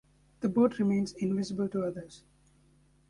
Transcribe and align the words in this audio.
The 0.39 0.49
boat 0.49 0.79
remains 0.79 1.13
invisible 1.13 1.69
to 1.69 1.83
others. 1.83 2.23